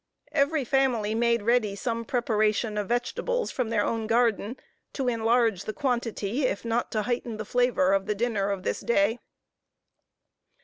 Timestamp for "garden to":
4.07-5.07